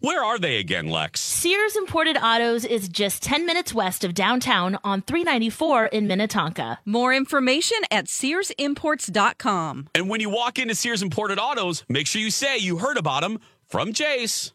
[0.00, 1.20] where are they again, Lex?
[1.20, 6.78] Sears Imported Autos is just 10 minutes west of downtown on 394 in Minnetonka.
[6.84, 9.88] More information at SearsImports.com.
[9.94, 13.22] And when you walk into Sears Imported Autos, make sure you say you heard about
[13.22, 14.52] them from Jace.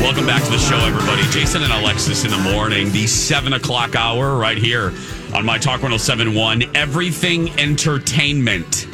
[0.00, 1.22] Welcome back to the show, everybody.
[1.30, 4.92] Jason and Alexis in the morning, the seven o'clock hour, right here
[5.34, 8.86] on My Talk 1071, Everything Entertainment.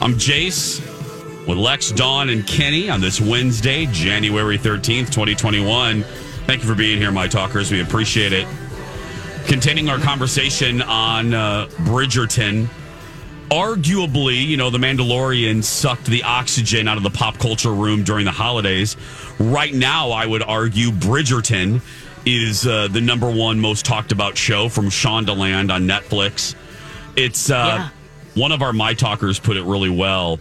[0.00, 0.87] I'm Jace
[1.48, 6.02] with Lex, Dawn, and Kenny on this Wednesday, January 13th, 2021.
[6.46, 7.72] Thank you for being here, My Talkers.
[7.72, 8.46] We appreciate it.
[9.46, 12.68] Continuing our conversation on uh, Bridgerton.
[13.48, 18.26] Arguably, you know, The Mandalorian sucked the oxygen out of the pop culture room during
[18.26, 18.94] the holidays.
[19.38, 21.80] Right now, I would argue Bridgerton
[22.26, 26.54] is uh, the number one most talked about show from Shondaland on Netflix.
[27.16, 27.88] It's uh, Yeah.
[28.34, 30.38] one of our My Talkers put it really well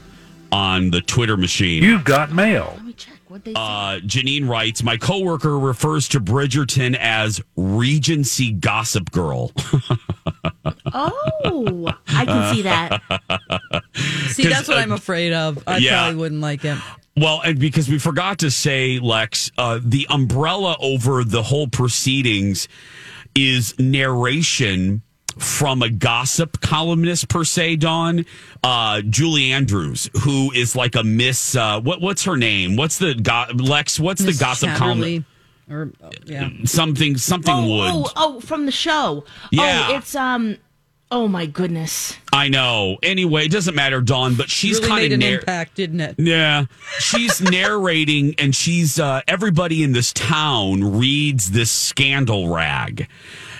[0.52, 1.84] on the Twitter machine.
[1.84, 2.74] You've got mail.
[2.76, 8.52] Let me check what they Uh, Janine writes, My coworker refers to Bridgerton as Regency
[8.52, 9.52] Gossip Girl.
[10.94, 13.02] Oh, I can see that.
[14.30, 15.62] see, that's what uh, I'm afraid of.
[15.68, 16.04] I yeah.
[16.04, 16.78] probably wouldn't like it.
[17.16, 22.68] well, and because we forgot to say, Lex, uh, the umbrella over the whole proceedings
[23.36, 25.04] is narration
[25.38, 28.26] from a gossip columnist per se, Dawn,
[28.64, 31.56] uh, Julie Andrews, who is like a Miss.
[31.56, 32.76] Uh, what what's her name?
[32.76, 34.00] What's the go- Lex?
[34.00, 35.00] What's Miss the gossip column?
[35.02, 35.24] Chatterley,
[35.70, 36.50] Or, oh, yeah.
[36.66, 37.92] Something something Oh, would.
[37.92, 39.26] oh, oh, from the show.
[39.52, 39.88] Yeah.
[39.92, 40.58] Oh, it's um.
[41.10, 42.18] Oh my goodness.
[42.34, 42.98] I know.
[43.02, 46.02] Anyway, it doesn't matter, Dawn, but she's really kind made of an narr- impact, didn't
[46.02, 46.16] it?
[46.18, 46.66] Yeah,
[47.00, 53.08] she's narrating, and she's uh, everybody in this town reads this scandal rag,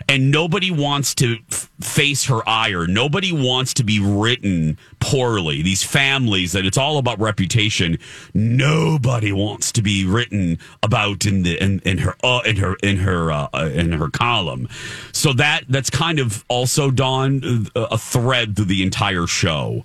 [0.10, 2.88] and nobody wants to f- face her ire.
[2.88, 5.62] Nobody wants to be written poorly.
[5.62, 7.98] These families that it's all about reputation.
[8.34, 12.98] Nobody wants to be written about in the in, in her uh, in her in
[12.98, 14.70] her uh, uh, in her column.
[15.12, 19.84] So that that's kind of also Dawn a thread through the entire show.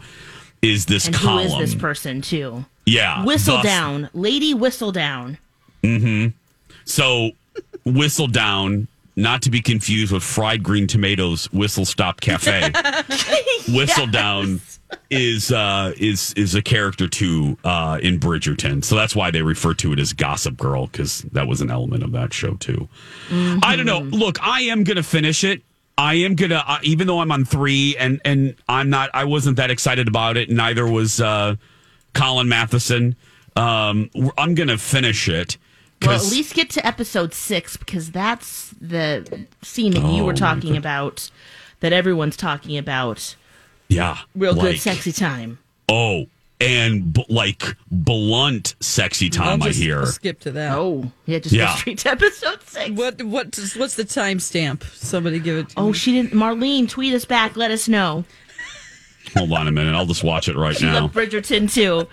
[0.63, 1.49] Is this And column?
[1.49, 2.65] who is this person too?
[2.87, 3.25] Yeah.
[3.25, 4.55] Whistledown, lady.
[4.55, 5.39] Whistledown.
[5.83, 6.29] Mm-hmm.
[6.85, 7.33] So,
[7.85, 8.87] Whistledown,
[9.17, 12.73] not to be confused with fried green tomatoes whistle stop cafe.
[13.69, 14.61] whistle down
[15.11, 18.85] is uh is is a character too uh in Bridgerton.
[18.85, 22.03] So that's why they refer to it as Gossip Girl cuz that was an element
[22.03, 22.89] of that show too.
[23.31, 24.01] I don't know.
[24.01, 25.63] Look, I am going to finish it.
[25.99, 29.59] I am gonna, uh, even though I'm on three, and and I'm not, I wasn't
[29.59, 30.49] that excited about it.
[30.51, 31.57] Neither was uh,
[32.15, 33.15] Colin Matheson.
[33.57, 35.59] Um, I'm gonna finish it.
[36.07, 40.25] Well, 'cause- at least get to episode six because that's the scene that you Oh,
[40.25, 41.31] were talking about,
[41.81, 43.35] that everyone's talking about.
[43.89, 45.59] yeah, Real good, sexy time.
[45.89, 46.27] Oh,
[46.61, 49.63] and b- like blunt, sexy I'll time.
[49.63, 50.07] I just hear.
[50.07, 50.73] skip to that.
[50.79, 51.67] Oh, yeah, just Yeah.
[51.73, 52.91] go straight to episode six.
[52.91, 54.83] What what what's the timestamp?
[54.95, 55.93] Somebody give it to Oh, me.
[55.95, 56.33] she didn't.
[56.35, 57.57] Marlene, tweet us back.
[57.57, 58.25] Let us know.
[59.37, 59.95] Hold on a minute.
[59.95, 61.03] I'll just watch it right She now.
[61.03, 62.07] loved Bridgerton too.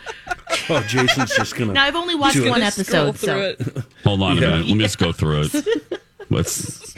[0.70, 1.74] Oh, Jason's just gonna.
[1.74, 3.62] Now I've only watched one episode, so it.
[4.04, 4.66] Hold on a minute.
[4.68, 6.02] Let me just go through it.
[6.30, 6.96] Let's.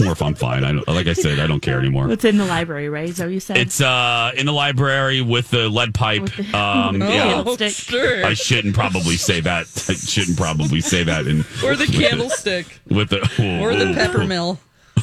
[0.00, 0.64] Or if I'm fine.
[0.64, 2.10] I don't, like I said, I don't care anymore.
[2.10, 3.08] it's in the library, right?
[3.08, 3.58] Is that what you said?
[3.58, 6.28] It's uh in the library with the lead pipe.
[6.54, 7.42] Um, yeah.
[7.44, 8.24] Oh, sure.
[8.24, 9.66] I shouldn't probably say that.
[9.88, 11.26] I shouldn't probably say that.
[11.26, 12.80] In or the with candlestick.
[12.88, 13.20] with the
[13.62, 14.24] Or the pepper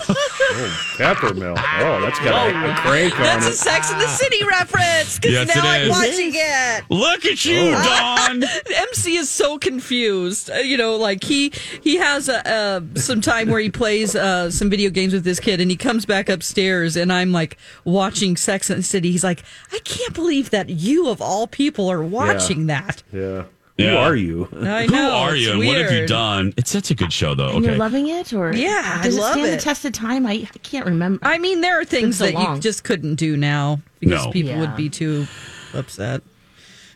[0.56, 0.68] mill.
[0.98, 1.58] Peppermill.
[1.58, 3.54] Oh, that's got a, a crank on That's a.
[3.54, 5.18] Sex in the City reference.
[5.20, 5.90] Because Yes, now it I'm is.
[5.90, 6.84] watching it.
[6.90, 8.44] Look at you, Dawn.
[8.76, 10.50] MC is so confused.
[10.50, 11.52] Uh, you know, like he
[11.82, 15.40] he has a, uh, some time where he plays uh, some video games with this
[15.40, 19.12] kid, and he comes back upstairs, and I'm like watching Sex and the City.
[19.12, 23.04] He's like, I can't believe that you of all people are watching that.
[23.12, 23.44] Yeah.
[23.78, 23.96] Who Yeah.
[23.98, 24.48] are you?
[24.62, 26.10] I Who are it's you and what have you weird.
[26.10, 26.54] done?
[26.58, 27.48] It's such a good show, though.
[27.50, 27.68] and Okay.
[27.68, 29.52] you're loving it, or Yeah, I does love it stand it.
[29.58, 30.26] the test of time?
[30.28, 31.20] I, I can't remember.
[31.26, 32.56] I mean, there are things so that long.
[32.58, 34.32] you just couldn't do now because No.
[34.32, 34.60] people Yeah.
[34.62, 35.26] would be too
[35.74, 36.22] upset.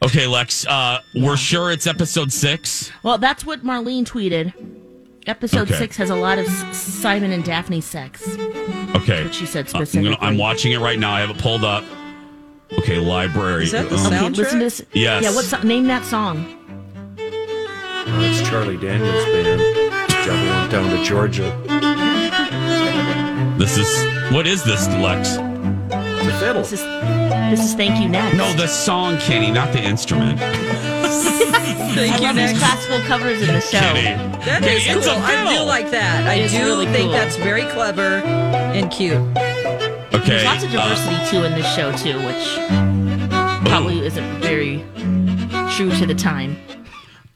[0.04, 0.68] Okay, Lex.
[0.68, 2.92] Uh, We're sure it's episode six.
[3.02, 4.54] Well, that's what Marlene tweeted.
[5.26, 5.78] Episode Okay.
[5.80, 8.22] six has a lot of S- Simon and Daphne sex.
[8.96, 9.24] Okay.
[9.24, 10.18] what she said Uh, I'm, gonna, specifically.
[10.28, 11.12] I'm watching it right now.
[11.14, 11.84] I have it pulled up.
[12.80, 13.64] Okay, library.
[13.64, 14.82] Is that the Um, sound- Okay, listen to this.
[14.94, 15.24] Yes.
[15.24, 16.46] Yeah, what's name that song?
[18.06, 19.62] That's Charlie Daniels band.
[20.10, 21.52] Traveling down to Georgia.
[23.58, 25.36] This is what is this, Lex?
[25.38, 26.62] The fiddle.
[26.62, 26.82] This is
[27.50, 28.36] this is Thank You Next.
[28.38, 30.40] No, the song, Kenny, not the instrument.
[31.96, 33.80] Thank I you, love these classical covers in the show.
[33.80, 34.02] Kenny.
[34.46, 35.16] That Kenny, is it's cool.
[35.16, 36.28] a I do like that.
[36.28, 37.12] I do really think cool.
[37.12, 39.14] that's very clever and cute.
[40.14, 40.26] Okay.
[40.26, 44.84] There's lots of uh, diversity too in this show too, which probably isn't very
[45.76, 46.58] true to the time.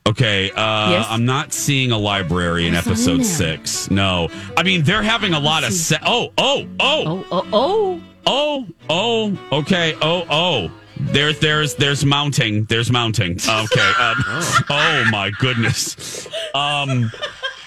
[0.08, 1.08] Okay, uh, Yes?
[1.10, 3.92] I'm not seeing a library in It's in episode six.
[3.92, 7.04] No, I mean they're having a lot of se- oh oh oh.
[7.06, 8.02] Oh, oh, oh!
[8.26, 9.58] oh oh.
[9.60, 10.72] Okay oh oh.
[11.00, 12.66] There's there's there's mounting.
[12.66, 13.34] There's mounting.
[13.34, 14.16] Okay um,
[14.70, 15.06] oh.
[15.12, 16.28] my goodness.
[16.56, 17.12] Um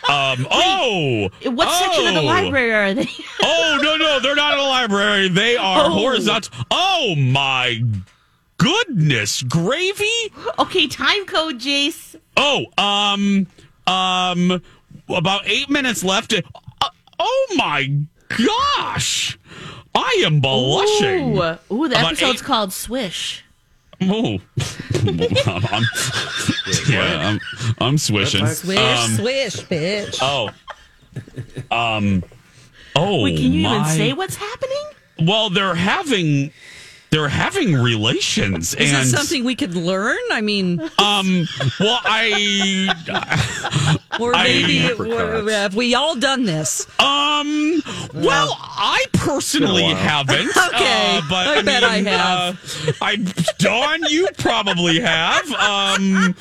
[0.08, 1.30] um oh.
[1.44, 2.24] What section of the oh.
[2.24, 3.08] library are they?
[3.42, 4.18] oh no no.
[4.20, 5.28] They're not in a library.
[5.28, 5.90] They are Oh.
[5.90, 6.52] horizontal.
[6.72, 7.82] Oh my
[8.62, 12.16] goodness gravy okay, time code, Jace.
[12.36, 13.46] Oh, um,
[13.86, 14.62] um,
[15.08, 16.32] about eight minutes left.
[16.32, 16.88] Uh,
[17.18, 17.92] oh my
[18.28, 19.38] gosh,
[19.94, 21.36] I am blushing.
[21.36, 23.44] Ooh, Ooh the About episode's eight- called Swish.
[24.04, 24.40] Oh,
[25.46, 25.84] I'm,
[26.88, 27.40] yeah, I'm,
[27.80, 28.44] I'm swishing.
[28.48, 30.18] Swish, Um, swish, bitch.
[30.20, 30.50] oh,
[31.70, 32.24] um,
[32.96, 33.76] oh, Wait, can you my.
[33.76, 34.82] even say what's happening?
[35.20, 36.50] Well, they're having.
[37.12, 40.16] They're having relations, Is and it something we could learn?
[40.30, 41.46] I mean, um.
[41.78, 42.88] Well, I
[44.18, 45.50] or I- maybe Apricots.
[45.52, 46.86] have we all done this?
[46.98, 47.82] Um.
[48.14, 50.56] Well, I personally Been a haven't.
[50.56, 52.88] Okay, uh, but I bet I have.
[52.88, 53.16] Uh, I
[53.58, 55.44] Dawn, you probably have.
[55.52, 56.34] Um.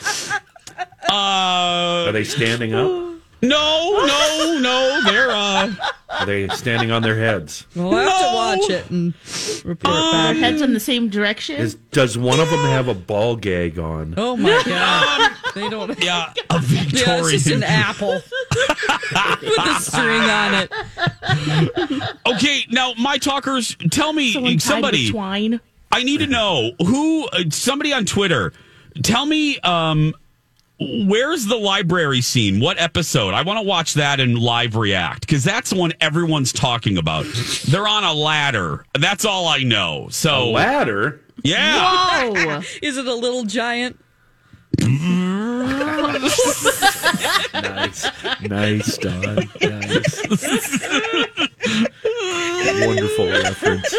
[1.09, 2.11] Are Uh.
[2.13, 3.10] they standing up?
[3.41, 5.01] No, no, no.
[5.05, 5.73] They're uh.
[6.09, 7.65] Are they standing on their heads?
[7.73, 9.13] We'll have to watch it and
[9.63, 10.35] report Their back.
[10.35, 11.55] heads in the same direction.
[11.55, 14.15] Is does one of them have a ball gag on?
[14.17, 15.97] Oh my god, they don't.
[16.03, 17.29] Yeah, a Yeah, it's Victorian.
[17.29, 18.11] just an apple
[19.41, 20.71] with a string on it.
[22.27, 25.09] okay, now my talkers, tell me Someone tied with somebody.
[25.11, 25.59] twine.
[25.93, 27.25] I need to know who.
[27.27, 28.51] Uh, somebody on Twitter.
[29.01, 29.59] Tell me.
[29.59, 30.13] Um.
[30.83, 32.59] Where's the library scene?
[32.59, 33.35] What episode?
[33.35, 37.27] I want to watch that and live react because that's the one everyone's talking about.
[37.67, 38.83] They're on a ladder.
[38.99, 40.07] That's all I know.
[40.09, 41.21] So Ladder.
[41.43, 42.29] yeah.
[42.29, 42.61] Whoa!
[42.81, 43.99] Is it a little giant?
[47.53, 48.07] Nice,
[48.41, 49.49] nice, Dawn.
[49.61, 50.21] Nice.
[52.87, 53.95] Wonderful reference.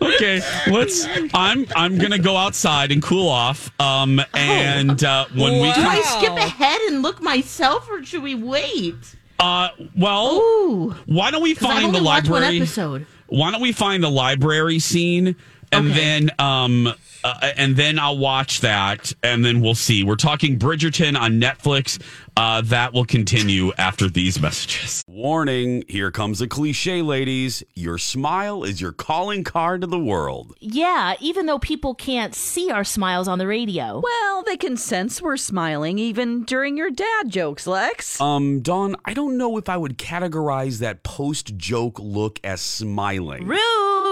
[0.00, 1.06] Okay, let's.
[1.34, 3.70] I'm I'm gonna go outside and cool off.
[3.80, 8.22] Um, and uh, when we Do I come, skip ahead and look myself, or should
[8.22, 8.94] we wait?
[9.40, 12.58] uh, well, Ooh, why don't we 'Cause I've find only the watched one library?
[12.58, 13.06] episode.
[13.26, 15.34] Why don't we find the library scene
[15.72, 15.94] and Okay.
[15.94, 20.04] then um, uh, and then I'll watch that, and then we'll see.
[20.04, 22.00] We're talking Bridgerton on Netflix.
[22.36, 25.02] Uh, that will continue after these messages.
[25.08, 27.62] Warning: Here comes a cliche, ladies.
[27.74, 30.54] Your smile is your calling card to the world.
[30.60, 34.00] Yeah, even though people can't see our smiles on the radio.
[34.04, 38.20] Well, they can sense we're smiling even during your dad jokes, Lex.
[38.20, 43.46] Um, Dawn, I don't know if I would categorize that post joke look as smiling.
[43.46, 44.03] Rude.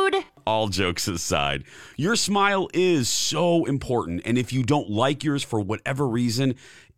[0.47, 1.65] All jokes aside,
[1.97, 4.23] your smile is so important.
[4.25, 6.57] And if you don't like yours for whatever reason,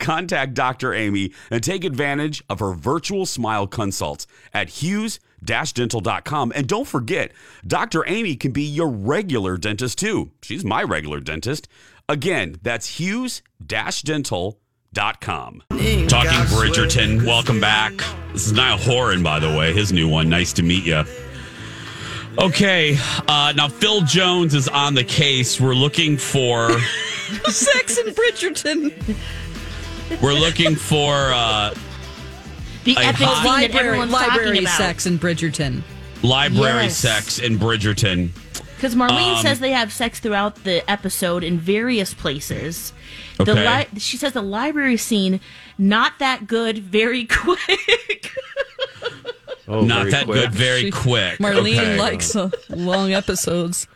[0.00, 0.92] Contact Dr.
[0.92, 6.52] Amy and take advantage of her virtual smile consults at hughes-dental.com.
[6.54, 7.32] And don't forget,
[7.66, 8.06] Dr.
[8.08, 10.30] Amy can be your regular dentist too.
[10.42, 11.68] She's my regular dentist.
[12.08, 15.62] Again, that's hughes-dental.com.
[15.68, 17.92] Talking Bridgerton, welcome back.
[18.32, 20.28] This is Niall Horan, by the way, his new one.
[20.28, 21.04] Nice to meet you.
[22.38, 22.96] Okay,
[23.28, 25.60] uh, now Phil Jones is on the case.
[25.60, 26.70] We're looking for
[27.48, 29.16] Sex in Bridgerton.
[30.22, 31.74] We're looking for uh,
[32.84, 34.76] The I epic hot- scene that library everyone's library talking about.
[34.78, 35.82] sex in Bridgerton.
[36.22, 36.96] library Yes.
[36.96, 38.30] sex in Bridgerton.
[38.76, 42.92] Because Marlene Um, says they have sex throughout the episode in various places.
[43.36, 43.78] The Okay.
[43.92, 45.40] li- she says the library scene
[45.78, 48.32] not that good, very quick.
[49.68, 50.40] Oh, Not very that quick.
[50.40, 51.38] good, very She- quick.
[51.38, 51.98] Marlene Okay.
[51.98, 53.86] likes uh, long episodes.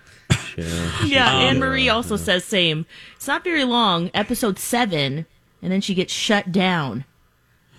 [0.57, 0.67] Yeah.
[1.05, 2.87] yeah, Um, Anne Marie also says same.
[3.17, 4.11] It's not very long.
[4.15, 5.27] Episode seven,
[5.65, 7.05] and then she gets shut down.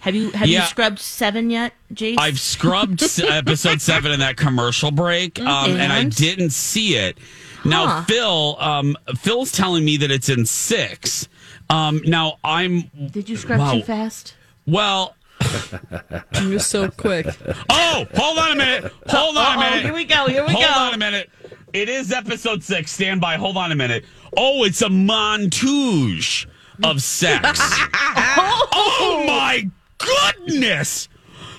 [0.02, 0.62] Have you have Yeah.
[0.64, 2.16] you scrubbed seven yet, Jace?
[2.20, 7.18] I've scrubbed episode seven in that commercial break, um, and I didn't see it.
[7.64, 8.04] Now, Huh.
[8.04, 11.28] Phil, um, Phil's telling me that it's in six.
[11.70, 13.72] Um, now, I'm Did you scrub Wow.
[13.74, 14.36] too fast?
[14.68, 15.16] well.
[16.42, 17.26] You're so quick.
[17.70, 18.94] Oh, hold on a minute.
[19.10, 19.84] Hold on a Uh-oh, minute.
[19.86, 20.28] here we go.
[20.28, 20.72] Here we Hold go.
[20.72, 21.30] Hold on a minute.
[21.74, 22.92] It is episode six.
[22.92, 23.36] Stand by.
[23.36, 24.06] Hold on a minute.
[24.38, 26.46] Oh, it's a montage
[26.84, 27.60] of sex.
[27.94, 31.10] oh my goodness!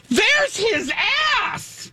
[0.09, 0.93] There's his
[1.43, 1.93] ass.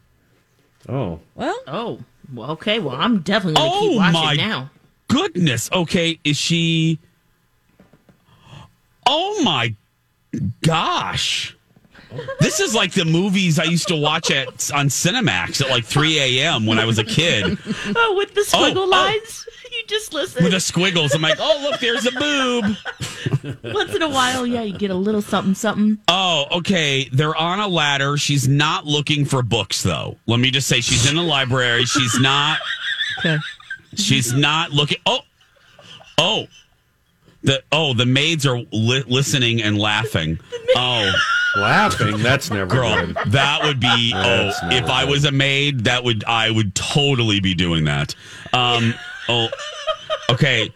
[0.89, 1.99] Oh, Well, Oh,
[2.33, 2.79] well, okay.
[2.79, 4.69] Well, I'm definitely gonna Oh, keep watching my- now.
[5.07, 5.69] Goodness.
[5.71, 6.99] Okay, is she?
[9.05, 9.75] Oh my
[10.61, 11.55] gosh!
[12.39, 16.19] This is like the movies I used to watch at on Cinemax at like 3
[16.19, 16.65] a.m.
[16.65, 17.57] when I was a kid.
[17.95, 18.89] Oh, with the oh, squiggle oh.
[18.89, 20.43] lines, you just listen.
[20.43, 23.73] With the squiggles, I'm like, oh look, there's a boob.
[23.73, 25.97] Once in a while, yeah, you get a little something, something.
[26.07, 27.09] Oh, okay.
[27.11, 28.17] They're on a ladder.
[28.17, 30.17] She's not looking for books, though.
[30.27, 31.85] Let me just say, she's in the library.
[31.85, 32.59] She's not.
[33.19, 33.37] okay.
[33.95, 34.97] She's not looking.
[35.05, 35.19] Oh,
[36.17, 36.47] oh,
[37.43, 40.39] the oh the maids are li- listening and laughing.
[40.75, 41.11] Oh,
[41.55, 42.17] laughing.
[42.19, 43.17] That's never girl, good.
[43.27, 44.13] that would be.
[44.15, 45.11] Oh, That's not if I good.
[45.11, 48.15] was a maid, that would I would totally be doing that.
[48.53, 48.93] Um.
[49.29, 49.47] Oh.
[50.29, 50.71] Okay.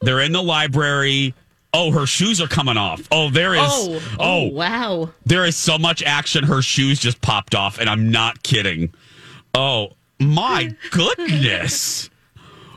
[0.00, 1.34] They're in the library.
[1.72, 3.00] Oh, her shoes are coming off.
[3.10, 3.60] Oh, there is.
[3.64, 5.10] Oh, oh, wow.
[5.26, 6.44] There is so much action.
[6.44, 8.92] Her shoes just popped off, and I'm not kidding.
[9.54, 9.88] Oh
[10.20, 12.10] my goodness!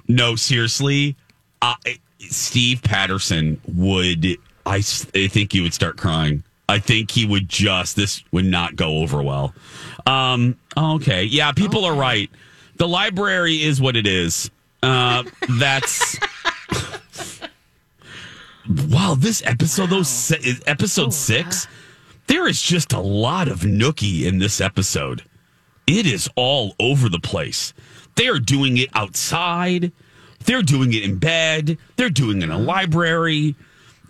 [0.07, 1.15] No, seriously,
[1.61, 1.75] I,
[2.19, 4.25] Steve Patterson would.
[4.65, 6.43] I, s- I think you would start crying.
[6.69, 7.95] I think he would just.
[7.95, 9.53] This would not go over well.
[10.05, 10.57] Um.
[10.75, 11.23] Okay.
[11.23, 11.51] Yeah.
[11.51, 12.29] People are right.
[12.75, 14.51] The library is what it is.
[14.83, 15.23] Uh.
[15.49, 16.17] That's.
[18.89, 21.67] Wow, this episode, those se- is episode six,
[22.27, 25.23] there is just a lot of nookie in this episode.
[25.87, 27.73] It is all over the place.
[28.15, 29.93] They are doing it outside.
[30.43, 31.77] They're doing it in bed.
[31.95, 33.55] They're doing it in a library.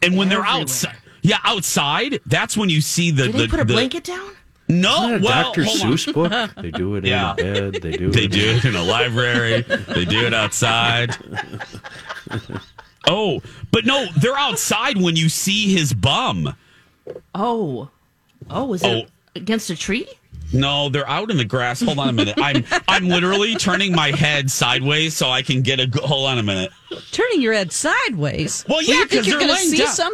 [0.01, 0.95] And when they're outside,
[1.27, 3.23] yeah, outside, that's when you see the.
[3.23, 4.31] Did the they put a the- blanket down?
[4.69, 5.63] No, Isn't that a well, Dr.
[5.63, 5.91] hold on.
[5.93, 6.51] Seuss book.
[6.61, 7.35] They do it Yeah.
[7.37, 7.81] in a bed.
[7.81, 8.11] They do.
[8.11, 9.61] They it do it in a library.
[9.61, 11.15] They do it outside.
[13.07, 13.41] Oh,
[13.71, 16.53] but no, they're outside when you see his bum.
[17.33, 17.89] Oh,
[18.49, 18.89] Oh, was Oh.
[18.99, 20.07] it against a tree?
[20.53, 21.81] No, they're out in the grass.
[21.81, 22.35] Hold on a minute.
[22.37, 25.87] I'm I'm literally turning my head sideways so I can get a.
[25.87, 26.71] go- Hold on a minute.
[27.11, 28.63] Turning your head sideways.
[28.69, 30.13] Well, yeah, you think 'cause you're they're going to see down.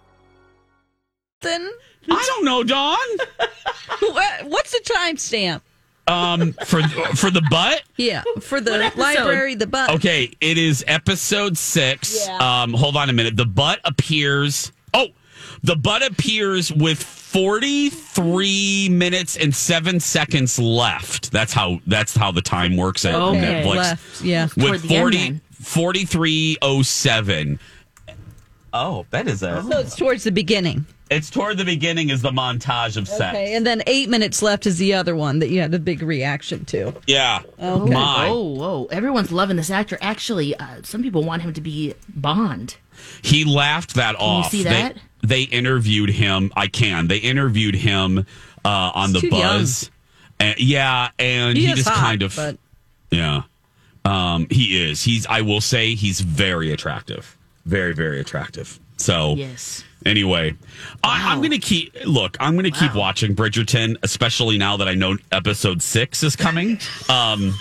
[1.41, 1.69] Then
[2.09, 2.97] I don't know, Dawn.
[3.99, 5.61] what, what's the timestamp?
[6.07, 6.81] Um, for
[7.15, 7.83] for the butt.
[7.95, 9.91] Yeah, for the library, the butt.
[9.91, 12.25] Okay, it is episode six.
[12.27, 12.61] Yeah.
[12.63, 13.37] Um, hold on a minute.
[13.37, 14.71] The butt appears.
[14.93, 15.07] Oh,
[15.63, 21.31] the butt appears with forty three minutes and seven seconds left.
[21.31, 21.79] That's how.
[21.85, 23.63] That's how the time works at Okay.
[23.63, 23.75] Netflix.
[23.75, 24.47] Left, yeah.
[24.57, 25.41] With the end, 40, then.
[25.61, 27.59] 4307.
[28.73, 29.61] Oh, that is a.
[29.63, 30.85] So it's towards the beginning.
[31.11, 33.35] It's toward the beginning is the montage of sex.
[33.35, 36.01] Okay, and then eight minutes left is the other one that you had a big
[36.01, 36.93] reaction to.
[37.05, 37.41] Yeah.
[37.59, 37.93] Okay.
[37.93, 38.29] My.
[38.29, 38.85] Oh, whoa.
[38.85, 39.97] Everyone's loving this actor.
[39.99, 42.77] Actually, uh, some people want him to be Bond.
[43.21, 44.51] He laughed that you off.
[44.51, 44.95] see that?
[45.21, 46.49] They, they interviewed him.
[46.55, 47.09] I can.
[47.09, 48.25] They interviewed him
[48.63, 49.91] uh, on He's the buzz.
[50.39, 52.57] And, yeah, and he, is just hot, kind of But
[53.11, 53.41] yeah.
[54.05, 55.03] Um, he is.
[55.03, 55.27] He's.
[55.27, 57.37] I will say he's very attractive.
[57.65, 58.79] Very very attractive.
[58.95, 59.83] So Yes.
[60.05, 60.55] Anyway,
[61.03, 62.35] I, I'm going to keep look.
[62.39, 66.79] I'm going to keep watching Bridgerton, especially now that I know episode six is coming.
[67.07, 67.53] Um,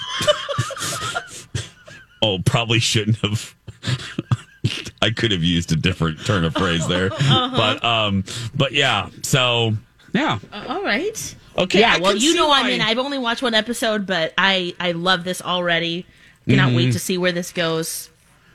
[2.22, 3.54] oh, probably shouldn't have.
[5.02, 9.08] I could have used a different turn of phrase there, but um, but yeah.
[9.22, 9.74] So
[10.12, 11.34] yeah, Uh, all right.
[11.56, 11.80] okay.
[11.80, 12.80] yeah, I well, you know why- I'm in.
[12.80, 16.06] I've only watched one episode, but I I love this already.
[16.48, 16.76] Cannot Mm-hmm.
[16.76, 18.10] wait to see where this goes.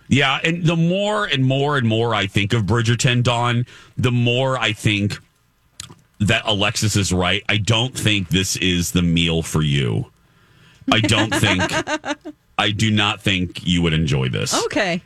[0.07, 3.65] Yeah, and the more and more and more I think of Bridgerton, Dawn,
[3.97, 5.17] the more I think
[6.19, 7.43] that Alexis is right.
[7.49, 10.11] I don't think this is the meal for you.
[10.91, 11.61] I don't think.
[12.57, 14.53] I do not think you would enjoy this.
[14.65, 15.01] okay.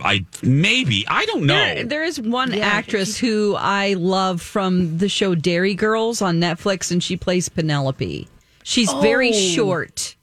[0.00, 1.54] I maybe I don't know.
[1.54, 6.40] There, there is one Yeah, actress who I love from the show Derry Girls on
[6.40, 8.26] Netflix, and she plays Penelope.
[8.64, 9.54] She's very Oh.
[9.54, 10.15] short.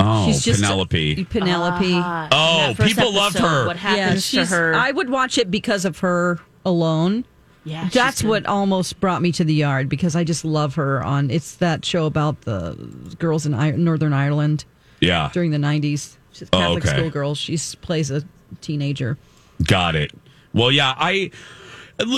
[0.00, 1.24] Oh, She's just Penelope.
[1.26, 1.92] Penelope.
[1.94, 3.66] Ah, Oh, that first people loved her.
[3.66, 4.74] What yeah, happens to her?
[4.74, 7.24] I would watch it because of her alone.
[7.64, 11.30] yeah, That's what almost brought me to the yard because I just love her on.
[11.30, 12.74] It's that show about the
[13.18, 14.64] girls in I- Northern Ireland
[15.00, 16.16] yeah, during the '90s.
[16.32, 16.96] She's a Oh, Catholic okay.
[16.98, 17.34] schoolgirl.
[17.36, 18.24] She plays a
[18.60, 19.16] teenager.
[19.62, 20.10] Got it.
[20.52, 21.30] Well, yeah, I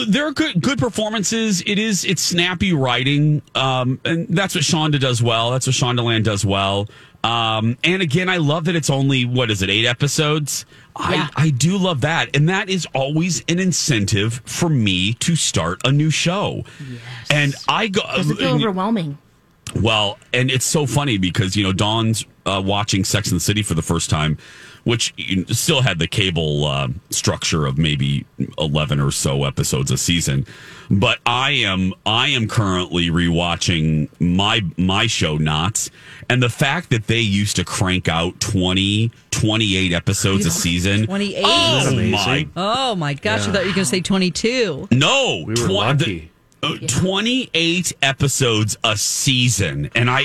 [0.08, 1.62] there are good good performances.
[1.66, 5.50] It is it's snappy writing, um, and that's what Shonda does well.
[5.50, 6.88] That's what Shondaland does well.
[7.26, 10.64] Um, and again, I love that it's only what is it eight episodes.
[10.98, 11.28] Yeah.
[11.36, 15.80] I I do love that, and that is always an incentive for me to start
[15.84, 16.64] a new show.
[17.28, 18.02] And I go.
[18.14, 19.18] Does it feel overwhelming?
[19.74, 23.62] Well, and it's so funny because you know Dawn's uh, watching Sex and the City
[23.62, 24.38] for the first time,
[24.86, 25.12] which
[25.52, 28.24] still had the cable uh, structure of maybe
[28.56, 30.46] eleven or so episodes a season.
[30.88, 35.90] But I am I am currently rewatching my my show Knots,
[36.30, 41.06] and the fact that they used to crank out 20, 28 episodes a season.
[41.06, 41.42] 28.
[41.44, 42.48] Oh my?
[42.56, 43.48] Oh my gosh!
[43.48, 44.88] I thought you were going to say 22.
[44.92, 46.30] no, We were twen- lucky.
[46.62, 50.24] Uh, 28 episodes a season and i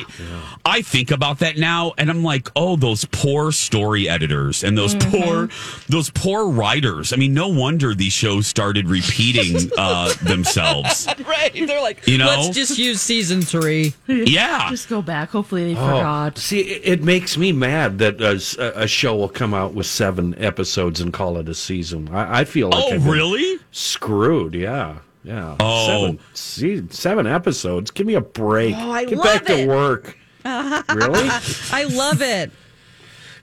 [0.65, 4.96] i think about that now and i'm like oh those poor story editors and those
[4.96, 5.12] Mm-hmm.
[5.24, 5.50] poor
[5.89, 11.52] those poor writers i mean no wonder these shows started repeating uh themselves Right?
[11.54, 12.26] They're like, You know?
[12.26, 13.94] let's just use season three.
[14.08, 15.30] yeah Just go back.
[15.30, 16.38] Hopefully they Oh, forgot.
[16.38, 21.00] see, it, it makes me mad that a show will come out with seven episodes
[21.00, 22.10] and call it a season.
[22.10, 24.54] I, I feel like oh I've been really screwed.
[24.56, 25.55] Yeah, yeah.
[25.60, 26.17] Oh.
[26.34, 27.91] seven, seven episodes.
[27.91, 28.75] Give me a break.
[28.77, 29.57] Oh, I Get love back it.
[29.63, 30.17] to work.
[30.45, 31.29] really?
[31.71, 32.51] I love it.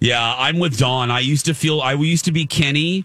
[0.01, 3.05] yeah i'm with dawn i used to feel i used to be kenny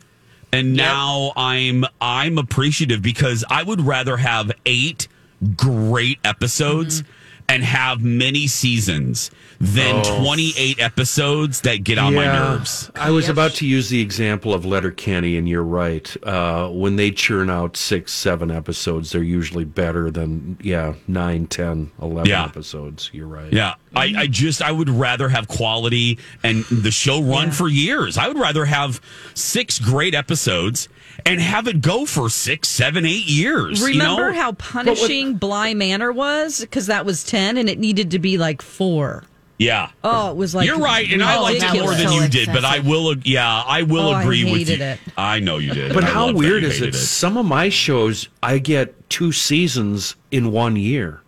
[0.52, 5.08] and now i'm i'm appreciative because i would rather have eight
[5.56, 7.12] great episodes Mm-hmm.
[7.50, 9.30] And have many seasons
[9.60, 14.54] than 28 episodes that get on my nerves I was about to use the example
[14.54, 16.16] of Letterkenny, and you're right.
[16.26, 21.92] Uh, when they churn out six, seven episodes, they're usually better than, yeah, nine, ten,
[22.02, 22.46] eleven Yeah.
[22.46, 23.10] episodes.
[23.14, 23.52] You're right.
[23.54, 28.18] yeah I, I just I would rather have quality and the show run for years.
[28.18, 29.00] I would rather have
[29.36, 30.90] six great episodes
[31.26, 33.80] and have it go for six, seven, eight years.
[33.80, 34.38] you Remember know?
[34.40, 36.62] how punishing Bly Manor was?
[36.62, 39.24] Because that was 10 and it needed to be like four.
[39.58, 39.92] Yeah.
[40.04, 40.66] Oh, it was like.
[40.68, 43.16] You're right, and I liked it more than so you did, but I will.
[43.24, 44.84] Yeah, I will Oh, I agree with you.
[44.84, 45.00] it.
[45.16, 45.94] I know you did.
[45.94, 46.86] But I how weird is it?
[46.86, 51.22] hated Some of my shows, I get two seasons in one year.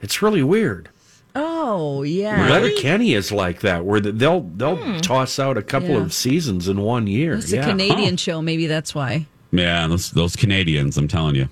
[0.00, 0.90] It's really weird.
[1.36, 2.48] Oh, yeah.
[2.48, 6.02] Letterkenny is like that, where they'll they'll toss out a couple Yeah.
[6.02, 7.34] of seasons in one year.
[7.34, 7.64] It's yeah.
[7.66, 8.40] a Canadian show.
[8.40, 9.26] Maybe that's why.
[9.50, 11.48] Yeah, those those Canadians, I'm telling you.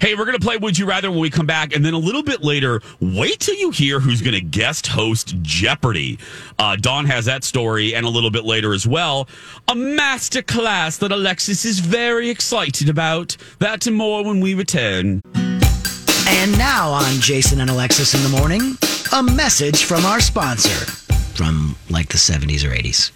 [0.00, 2.22] Hey, we're gonna play Would You Rather when we come back, and then a little
[2.22, 6.18] bit later, wait till you hear who's gonna guest host Jeopardy.
[6.58, 9.28] Uh, Dawn has that story, and a little bit later as well,
[9.68, 13.36] a master class that Alexis is very excited about.
[13.58, 15.22] That and more when we return.
[16.28, 18.76] And now on Jason and Alexis in the morning,
[19.12, 20.86] a message from our sponsor
[21.34, 23.12] from like the 70s or 80s.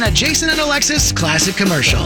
[0.00, 2.02] Been a Jason and Alexis classic commercial.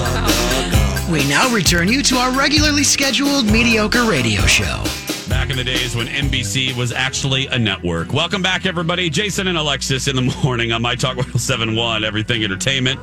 [1.13, 4.85] We now return you to our regularly scheduled mediocre radio show.
[5.29, 8.13] Back in the days when NBC was actually a network.
[8.13, 9.11] Welcome back, everybody.
[9.11, 13.01] Jason and Alexis in the morning on My Talk 1071, Everything Entertainment.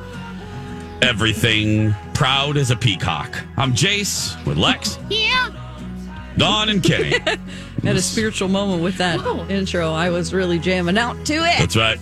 [1.02, 3.38] Everything proud as a peacock.
[3.58, 4.98] I'm Jace with Lex.
[5.10, 5.50] Yeah.
[6.38, 7.18] Dawn and Kenny.
[7.82, 9.20] Had a spiritual moment with that
[9.50, 9.92] intro.
[9.92, 11.58] I was really jamming out to it.
[11.58, 12.00] That's right.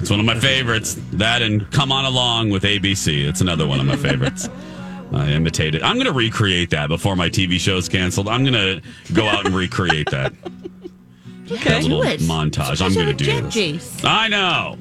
[0.00, 0.96] It's one of my favorites.
[1.12, 3.28] That and Come On Along with ABC.
[3.28, 4.48] It's another one of my favorites.
[5.12, 5.82] I imitated.
[5.82, 8.28] I'm going to recreate that before my TV show is canceled.
[8.28, 10.32] I'm going to go out and recreate that.
[11.50, 11.70] Okay.
[11.70, 12.20] That little it.
[12.20, 12.80] montage.
[12.80, 14.04] I'm going to do this.
[14.04, 14.78] I know.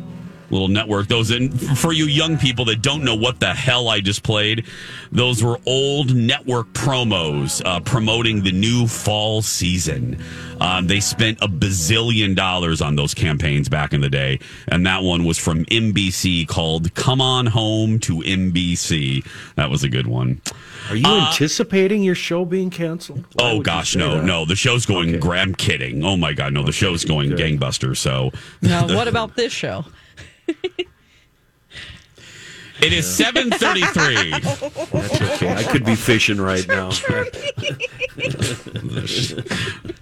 [0.51, 1.07] Little network.
[1.07, 4.65] Those in for you young people that don't know what the hell I just played.
[5.11, 10.21] Those were old network promos uh, promoting the new fall season.
[10.59, 15.03] Um, they spent a bazillion dollars on those campaigns back in the day, and that
[15.03, 20.41] one was from NBC called "Come On Home to NBC." That was a good one.
[20.89, 23.25] Are you anticipating your show being canceled?
[23.33, 24.25] Why Oh gosh, no, that?
[24.25, 24.45] no.
[24.45, 25.15] The show's going.
[25.15, 25.29] Okay.
[25.39, 26.03] I'm kidding.
[26.03, 26.63] Oh my god, no.
[26.63, 27.39] The show's going good.
[27.39, 27.97] gangbusters.
[27.97, 28.31] So
[28.61, 29.85] Now, what about this show?
[32.81, 34.31] it is seven thirty three.
[34.31, 35.53] That's okay.
[35.53, 36.89] I could be fishing right now.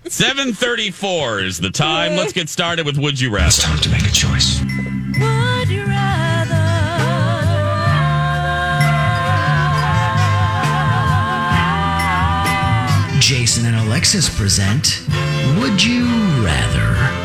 [0.08, 2.16] Seven thirty four is the time.
[2.16, 3.48] Let's get started with Would You Rather.
[3.48, 4.62] It's time to make a choice.
[5.20, 6.58] Would you rather?
[13.20, 15.02] Jason and Alexis present
[15.60, 16.06] Would You
[16.46, 17.16] Rather?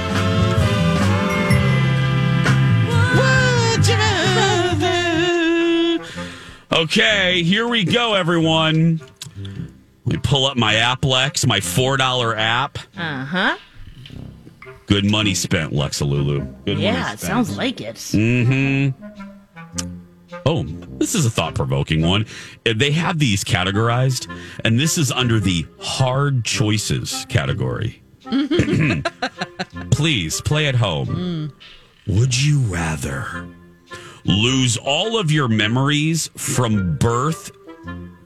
[6.73, 8.99] Okay, here we go, everyone.
[10.07, 12.79] Let me pull up my app, Lex, my four dollar app.
[12.97, 13.59] Uh huh.
[14.87, 16.65] Good money spent, Lexalulu.
[16.65, 17.97] Good Yeah, it sounds like it.
[17.97, 19.05] Mm-hmm.
[20.47, 20.63] Oh,
[20.99, 22.25] this is a thought provoking one.
[22.65, 28.03] They have these categorized, and this is under the hard choices category.
[29.91, 31.53] Please play at home.
[32.07, 33.47] Would you rather
[34.25, 37.51] lose all of your memories from birth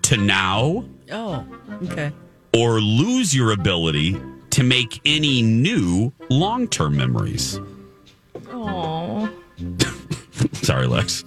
[0.02, 1.46] to now Oh,
[1.84, 2.12] okay.
[2.54, 4.16] or lose your ability
[4.50, 7.60] to make any new long term memories?
[8.50, 9.28] Oh,
[10.52, 11.24] Sorry, Lex.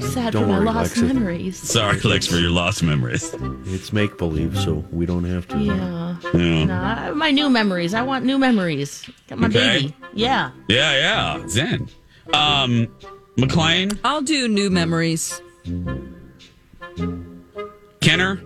[0.00, 1.06] sad Don't for my worry, lost Lexi.
[1.14, 1.56] memories.
[1.58, 3.34] Sorry, Lex, for your lost memories.
[3.66, 5.58] It's make believe, so we don't have to.
[5.58, 6.16] Yeah.
[6.32, 6.64] Yeah.
[6.64, 7.92] Nah, my new memories.
[7.94, 9.08] I want new memories.
[9.28, 9.80] Got my Okay.
[9.82, 9.96] baby.
[10.14, 10.50] Yeah.
[10.68, 10.92] Yeah,
[11.38, 11.48] yeah.
[11.48, 11.88] Zen.
[12.32, 12.88] Um,
[13.36, 14.74] McLean, I'll do new hmm.
[14.74, 15.40] memories.
[18.00, 18.42] Kenner,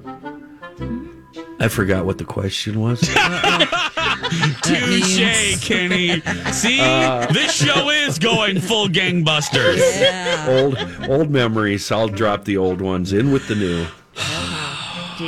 [1.58, 3.00] I forgot what the question was.
[4.62, 6.20] touche, Kenny.
[6.52, 9.78] See, uh, this show is going full gangbusters.
[10.00, 10.46] Yeah.
[10.48, 11.90] old old memories.
[11.90, 13.86] I'll drop the old ones in with the new.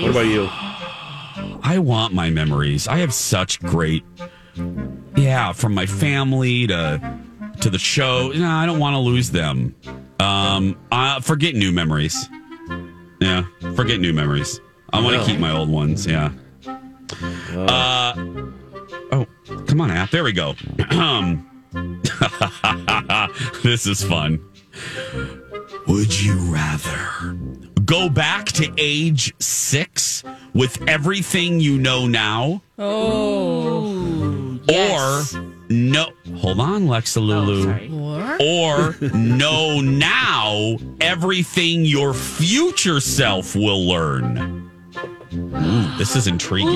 [0.03, 0.49] What about you?
[1.63, 2.87] I want my memories.
[2.87, 4.05] I have such great,
[5.17, 7.19] yeah, from my family to
[7.61, 8.31] to the show.
[8.35, 9.75] No, I don't want to lose them.
[10.21, 12.29] Um, uh, forget new memories.
[13.21, 13.45] Yeah,
[13.75, 14.61] forget new memories.
[14.93, 16.07] I want to keep my old ones.
[16.07, 16.33] Yeah.
[16.67, 18.13] Uh,
[19.13, 20.11] oh, come come on, app.
[20.11, 20.55] There we go.
[23.63, 24.41] this is fun.
[25.87, 27.37] Would you rather
[27.85, 30.23] go back to age six
[30.55, 32.63] with everything you know now?
[32.79, 35.35] Oh, Yes.
[35.35, 35.41] Or
[35.71, 36.11] no,
[36.55, 37.65] hold on, Lexa Lulu.
[37.65, 37.91] sorry.
[38.41, 44.71] or know now everything your future self will learn.
[45.35, 46.75] Ooh, this is intriguing.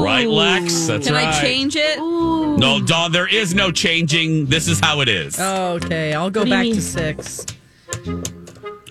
[0.00, 0.86] Right, Lex?
[0.86, 1.28] That's can right.
[1.28, 1.98] I change it?
[1.98, 4.46] No, Dawn, there is no changing.
[4.46, 5.36] This is how it is.
[5.38, 7.46] Oh, Okay, I'll go What back to six.
[8.04, 8.22] you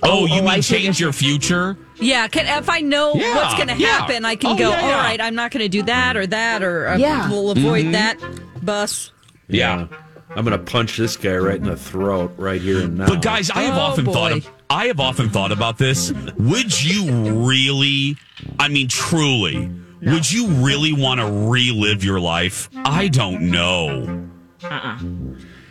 [0.02, 1.78] oh, mean I change your future?
[2.00, 3.88] Yeah, can, if I know Yeah, what's going to yeah.
[4.00, 4.70] happen, I can Oh, go.
[4.70, 4.96] yeah, yeah.
[4.96, 7.30] All right, I'm not going to do that or that, or uh, Yeah.
[7.30, 7.92] we'll avoid Mm-hmm.
[7.92, 8.18] that
[8.66, 9.12] bus.
[9.54, 9.88] Yeah.
[10.36, 13.08] I'm going to punch this guy right in the throat right here and now.
[13.08, 16.12] But guys, I have Oh, often thought of I have often thought about this.
[16.38, 17.12] Would you
[17.46, 18.18] really
[18.60, 19.70] I mean truly,
[20.02, 22.70] would you really want to relive your life?
[22.76, 24.28] I don't know.
[24.64, 24.98] Uh-uh.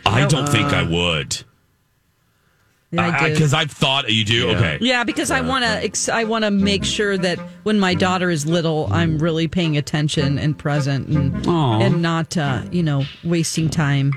[0.05, 1.43] I don't think I would.
[2.93, 3.33] Yeah, I do.
[3.33, 4.47] Because I've thought you do.
[4.47, 4.55] Yeah.
[4.57, 4.77] Okay.
[4.81, 5.69] Yeah, because I want to.
[5.83, 9.75] Ex- I want to make sure that when my daughter is little, I'm really paying
[9.77, 11.79] attention and present, and Aw.
[11.81, 14.13] and not, uh, you know, wasting time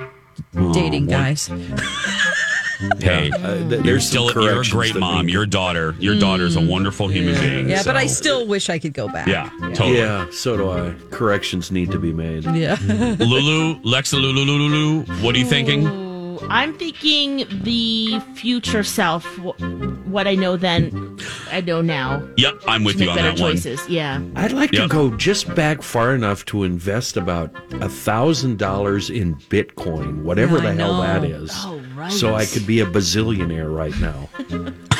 [0.72, 1.50] dating well- guys.
[2.98, 5.24] Hey, Uh, th- you're there's still some you're a great mom.
[5.24, 7.64] need- Your daughter, your daughter's a wonderful human being.
[7.64, 7.70] Mm.
[7.70, 9.26] Yeah, but I still wish I could go back.
[9.28, 9.96] Yeah, totally.
[9.96, 10.92] Yeah, so do I.
[11.10, 12.44] Corrections need to be made.
[12.44, 12.76] Yeah.
[13.18, 15.84] Lulu, Lexa Lulu Lulu Lulu, what are you thinking?
[16.42, 19.24] Ooh, I'm thinking the future self.
[20.06, 21.18] What I know then,
[21.50, 22.26] I know now.
[22.36, 23.52] Yep, I'm with you on better that one.
[23.54, 23.88] choices.
[23.88, 24.20] Yeah.
[24.36, 24.82] I'd like Yep.
[24.82, 30.58] to go just back far enough to invest about a thousand dollars in Bitcoin, whatever
[30.58, 31.50] Yeah, I the hell that is.
[31.54, 32.12] Oh, right.
[32.12, 34.28] So I could be a bazillionaire right now.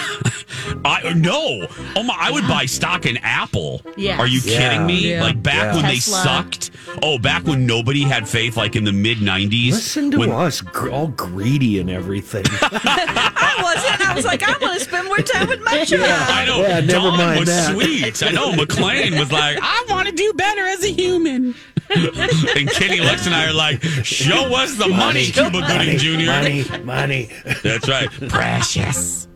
[0.85, 1.67] I no.
[1.97, 2.15] Oh my!
[2.19, 3.83] I would buy stock in Apple.
[3.97, 4.19] Yes.
[4.19, 4.59] Are you Yeah.
[4.59, 5.11] kidding me?
[5.13, 5.23] Yeah.
[5.23, 5.75] Like back Yeah.
[5.75, 6.17] when Tesla.
[6.19, 6.71] they sucked.
[7.03, 9.73] Oh, back when nobody had faith, like in the mid '90s.
[9.73, 12.45] Listen to when, us, gr- all greedy and everything.
[12.63, 14.01] I wasn't.
[14.09, 16.03] I was like, I want to spend more time with my child.
[16.05, 16.61] I know.
[16.63, 17.75] Yeah, never Dawn mind was that.
[17.75, 18.23] sweet.
[18.23, 18.53] I know.
[18.55, 21.55] McLean was like, I want to do better as a human.
[21.91, 26.27] and Kenny Lex and I are like, show us the money, Cuba Gooding Jr.
[26.27, 27.31] money, money.
[27.63, 28.11] That's right.
[28.29, 29.29] Precious.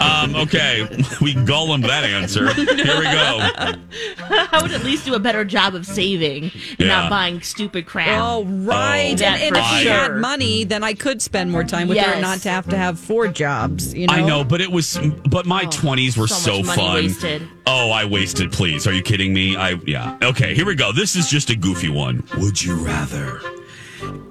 [0.00, 0.86] Um, okay,
[1.20, 2.52] we gull him that answer.
[2.54, 2.80] Here we go.
[4.52, 6.86] I would at least do a better job of saving and Yeah.
[6.86, 8.20] not buying stupid crap.
[8.22, 9.20] Oh, right.
[9.20, 9.24] Oh.
[9.26, 9.92] And and if we sure.
[9.92, 12.98] had money, then I could spend more time with her not to have to have
[12.98, 13.92] four jobs.
[13.94, 14.14] You know.
[14.14, 16.94] I know, but it was, but my twenties were Oh, so so, much money fun.
[16.94, 17.48] wasted.
[17.66, 18.52] Oh, I wasted.
[18.52, 19.56] Please, are you kidding me?
[19.56, 20.18] I yeah.
[20.22, 20.92] Okay, here we go.
[20.92, 22.24] This is just a goofy one.
[22.38, 23.40] Would you rather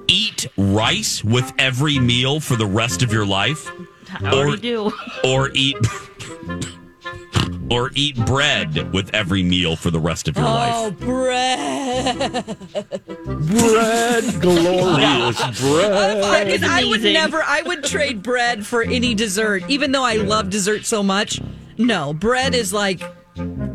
[0.07, 3.71] eat rice with every meal for the rest of your life,
[4.21, 4.91] I or- do.
[5.23, 5.77] or eat,
[7.69, 10.73] or eat bread with every meal for the rest of your Oh, life?
[10.75, 12.45] Oh, bread.
[13.47, 16.63] Bread, glorious bread.
[16.63, 17.43] I, I would never.
[17.43, 21.39] I would trade bread for any dessert, even though I love dessert so much.
[21.77, 23.01] No, bread is like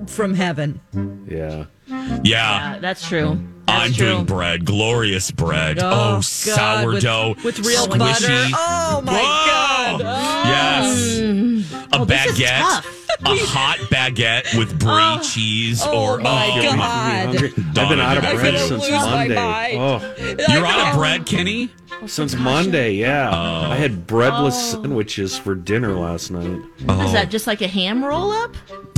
[0.08, 0.80] from heaven.
[1.28, 1.66] Yeah.
[1.86, 2.20] Yeah.
[2.24, 3.38] Yeah, that's true.
[3.66, 4.06] That's I'm true.
[4.06, 5.78] doing bread, glorious bread.
[5.80, 7.98] Oh, oh God, sourdough with, real squishy.
[7.98, 8.26] butter.
[8.56, 9.98] Oh my oh Whoa!
[9.98, 10.46] god!
[10.46, 11.18] Yes.
[11.20, 13.06] A Oh, this is baguette, tough.
[13.24, 15.20] a hot baguette with brie oh.
[15.22, 16.78] cheese, oh or my oh, God.
[16.78, 17.52] my- Hungry.
[17.56, 19.76] I've been out of I bread since Monday.
[19.78, 20.14] Oh,
[20.48, 21.70] You're out of bread, Kenny.
[22.06, 23.30] since Monday, yeah.
[23.30, 23.70] Oh.
[23.70, 26.60] I had breadless sandwiches for dinner last night.
[26.80, 28.54] Is that just like a ham roll up?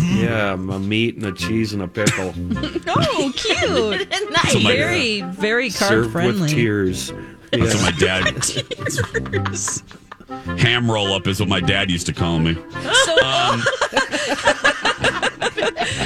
[0.09, 2.33] Yeah, a meat and a cheese and a pickle,
[2.87, 4.09] Oh, cute!
[4.31, 4.53] nice.
[4.53, 6.41] So my- very, very carb served friendly.
[6.43, 7.13] with tears.
[7.53, 8.45] That's what my dad.
[10.61, 12.55] Ham roll up is what my dad used to call me.
[13.05, 13.63] So, Um,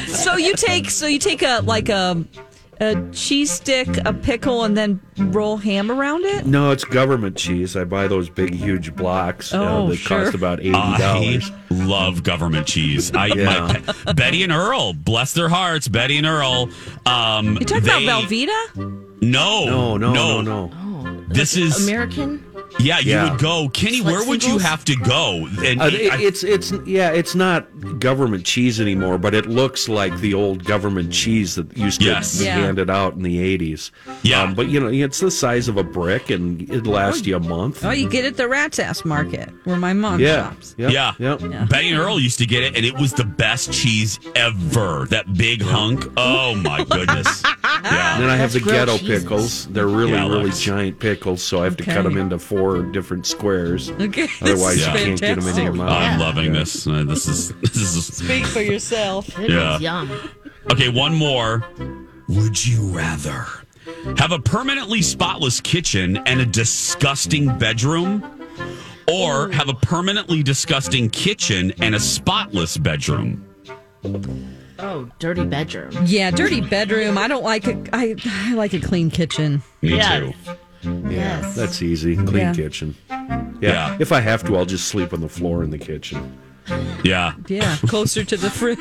[0.09, 2.23] so you take so you take a like a
[2.81, 6.47] a cheese stick, a pickle, and then roll ham around it.
[6.47, 7.77] No, it's government cheese.
[7.77, 10.25] I buy those big, huge blocks uh, Oh, that sure.
[10.25, 11.51] cost about eighty dollars.
[11.71, 13.13] love government cheese.
[13.15, 13.81] I Yeah.
[14.07, 16.71] my, Betty and Earl, bless their hearts, Betty and Earl.
[17.07, 19.07] Um, You talking they- about Velveeta?
[19.23, 20.67] No, No, no, no, no.
[20.69, 21.25] no.
[21.29, 22.45] This is American?
[22.81, 22.99] Yeah.
[22.99, 23.31] You Yeah.
[23.31, 24.01] would go, Kenny.
[24.01, 25.49] Like where would you have to go?
[25.65, 27.67] And Uh, I- it's it's yeah, it's not
[28.01, 32.39] government cheese anymore, but it looks like the old government cheese that used to Yes.
[32.39, 32.57] be Yeah.
[32.59, 33.91] handed out in the eighties.
[34.23, 34.43] Yeah.
[34.43, 37.41] um, but you know, it's the size of a brick, and it lasts you a
[37.41, 37.85] month.
[37.85, 40.75] Oh, you get it at the Rat's Ass Market where my mom yeah, shops.
[40.79, 41.13] Yep, yeah.
[41.19, 41.69] yep.
[41.69, 45.07] Betty and Earl used to get it, and it was the best cheese ever.
[45.11, 46.07] That big hunk.
[46.17, 47.43] Oh my goodness.
[47.77, 48.19] And Yeah.
[48.21, 49.23] then I have That's the ghetto cheeses.
[49.23, 49.67] pickles.
[49.69, 50.61] They're really, Yeah, really Lex.
[50.61, 53.91] giant pickles, so I have to cut them into four different squares.
[54.01, 55.75] Okay, Otherwise, this you is can't get them in your fantastic.
[55.77, 55.91] mouth.
[55.93, 56.27] I'm Yeah.
[56.27, 56.87] loving this.
[56.87, 59.29] Uh, this is this is Speak for yourself.
[59.39, 59.77] It Yeah.
[59.77, 60.11] is yum.
[60.73, 60.89] okay.
[60.89, 61.65] One more.
[62.29, 63.47] Would you rather
[64.19, 68.23] Have a permanently spotless kitchen and a disgusting bedroom,
[69.11, 73.45] or have a permanently disgusting kitchen and a spotless bedroom.
[74.83, 75.91] Oh, dirty bedroom.
[76.07, 77.19] Yeah, dirty bedroom.
[77.19, 77.83] I don't like a.
[77.93, 79.63] I I like a clean kitchen.
[79.83, 80.21] Me Yeah.
[80.21, 80.33] too.
[80.83, 81.55] Yeah, Yes.
[81.55, 82.17] that's easy.
[82.17, 82.55] Clean Yeah.
[82.55, 82.95] kitchen.
[83.11, 83.41] Yeah.
[83.61, 83.97] Yeah.
[84.01, 86.39] If I have to, I'll just sleep on the floor in the kitchen.
[87.03, 88.79] Yeah, Yeah, closer to the fridge.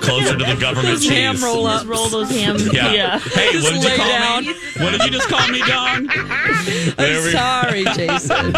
[0.00, 1.10] closer to the government cheese.
[1.10, 1.84] ham roll up.
[1.88, 2.64] Roll those hams.
[2.72, 2.92] Yeah.
[2.92, 3.18] Yeah.
[3.18, 4.46] Hey, what did you lay call down.
[4.46, 4.54] me?
[4.78, 6.06] What did you just call me, Dawn?
[6.06, 8.52] There I'm we- sorry, Jason.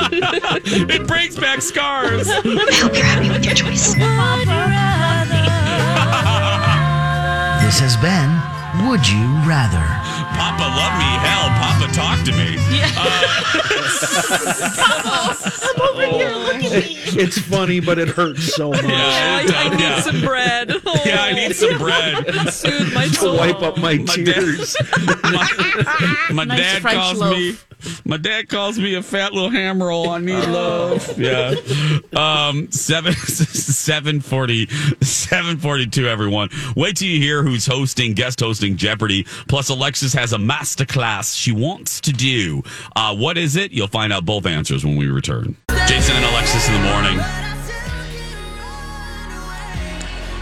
[0.90, 2.28] It brings back scars.
[2.28, 3.94] I hope you're happy with your choice.
[7.72, 8.28] This has been
[8.86, 9.80] Would You Rather?
[10.36, 11.08] Papa, love me.
[11.24, 12.58] Hell, Papa, talk to me.
[12.94, 13.08] Uh,
[15.06, 16.52] oh.
[17.14, 18.82] It's funny, but it hurts so much.
[18.82, 20.00] Yeah, I, I need yeah.
[20.02, 20.70] some bread.
[20.84, 21.52] Oh, Yeah, I need oh.
[21.52, 22.52] some bread.
[22.52, 23.32] soothe my soul.
[23.32, 24.76] To wipe up my, My dad- tears.
[25.06, 27.36] My, my Nice dad French calls loaf.
[27.38, 27.56] me.
[28.04, 30.10] My dad calls me a fat little ham roll.
[30.10, 31.18] I need love.
[31.18, 31.54] Yeah.
[32.14, 34.66] Um, seven seven forty
[35.00, 36.06] seven forty two.
[36.08, 39.24] Everyone, wait till you hear who's hosting, guest hosting Jeopardy.
[39.48, 42.62] Plus, Alexis has a master class she wants to do.
[42.96, 43.72] Uh, what is it?
[43.72, 45.56] You'll find out both answers when we return.
[45.86, 47.20] Jason and Alexis in the morning.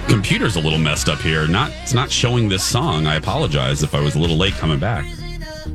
[0.09, 1.47] Computer's a little messed up here.
[1.47, 3.07] Not it's not showing this song.
[3.07, 5.05] I apologize if I was a little late coming back.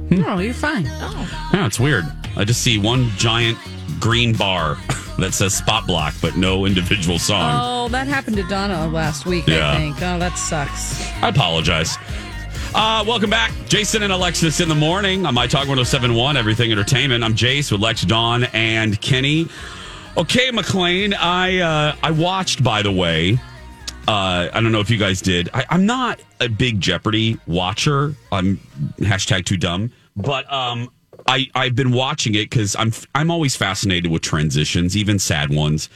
[0.10, 0.86] No, you're fine.
[0.86, 2.06] Yeah, it's weird.
[2.38, 3.58] I just see one giant
[4.00, 4.76] green bar
[5.20, 7.60] that says spot block, but no individual song.
[7.64, 9.72] Oh, that happened to Donna last week, Yeah.
[9.72, 9.96] I think.
[9.98, 11.10] Oh, that sucks.
[11.22, 11.98] I apologize.
[12.74, 13.54] Uh, welcome back.
[13.68, 17.24] Jason and Alexis in the morning on My Talk 1071, Everything Entertainment.
[17.24, 19.48] I'm Jace with Lex, Dawn, and Kenny.
[20.18, 23.40] Okay, McLean, I uh, I watched, by the way.
[24.08, 25.50] Uh, I don't know if you guys did.
[25.54, 28.16] I, I'm not a big Jeopardy watcher.
[28.32, 28.58] I'm
[29.00, 30.92] hashtag too dumb, but um,
[31.28, 35.90] I I've been watching it because I'm I'm always fascinated with transitions, even sad ones,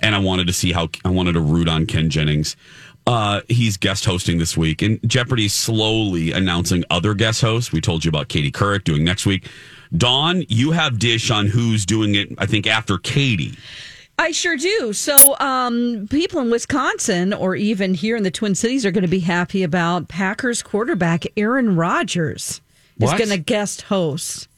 [0.00, 2.56] and I wanted to see how I wanted to root on Ken Jennings.
[3.06, 7.72] Uh, he's guest hosting this week, and Jeopardy's slowly announcing other guest hosts.
[7.72, 9.48] We told you about Katie Couric doing next week.
[9.96, 12.28] Dawn, you have dish on who's doing it.
[12.38, 13.54] I think after Katie.
[14.18, 14.92] I sure do.
[14.92, 19.08] So, um, people in Wisconsin or even here in the Twin Cities are going to
[19.08, 22.60] be happy about Packers quarterback Aaron Rodgers
[23.00, 24.48] is going to guest host.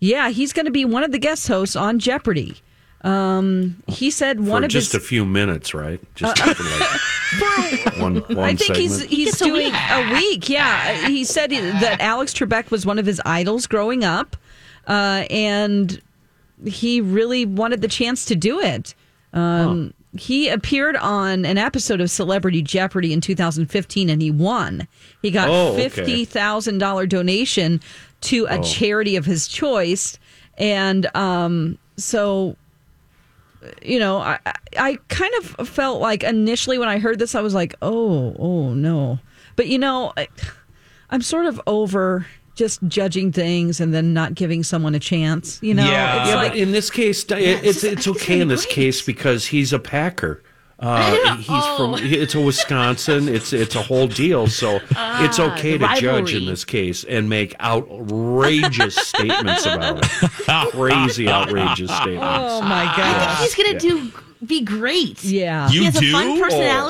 [0.00, 2.56] Yeah, he's going to be one of the guest hosts on Jeopardy.
[3.02, 5.02] Um, he said one For of just his.
[5.02, 6.00] a few minutes, right?
[6.14, 9.10] Just for like one, one I think he's segment.
[9.10, 9.74] he's It's a doing week.
[9.90, 10.48] a week.
[10.48, 14.36] Yeah, he said he- that Alex Trebek was one of his idols growing up,
[14.86, 16.00] uh, and
[16.64, 18.94] he really wanted the chance to do it.
[19.32, 24.86] Um, He appeared on an episode of Celebrity Jeopardy in 2015, and he won.
[25.22, 25.88] He got Oh, okay.
[25.88, 27.80] fifty thousand dollar donation
[28.22, 30.18] to a charity of his choice,
[30.58, 32.56] and um, so
[33.82, 37.40] you know, I, I- I kind of felt like initially when I heard this, I
[37.42, 39.18] was like, oh, oh no.
[39.54, 40.28] But you know, I,
[41.10, 45.58] I'm sort of over just judging things and then not giving someone a chance.
[45.62, 46.20] You know, Yeah.
[46.22, 47.32] it's yeah, like but in this case, it,
[47.64, 50.42] it's it's okay in this case because he's a Packer.
[50.78, 51.96] Uh, he's Oh.
[51.96, 53.28] from it's a Wisconsin.
[53.28, 54.48] It's it's a whole deal.
[54.48, 60.70] So it's okay the to judge in this case and make outrageous statements about it.
[60.72, 62.24] Crazy, outrageous statements.
[62.52, 62.98] oh my god!
[62.98, 64.12] I think he's gonna do
[64.44, 65.22] be great.
[65.22, 65.70] yeah.
[65.70, 66.08] You he has do?
[66.08, 66.88] a fun Oh.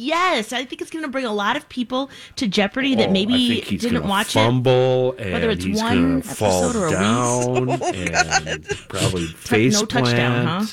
[0.00, 0.36] Personality.
[0.36, 3.10] Yes, I think it's going to bring a lot of people to Jeopardy that Oh,
[3.10, 4.40] I maybe think he's didn't gonna watch it.
[4.40, 9.26] fumble and whether it's he's one gonna fall episode or a down oh, and probably
[9.36, 10.66] face no touchdown, huh?